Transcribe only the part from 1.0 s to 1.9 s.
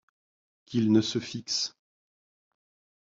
se fixe.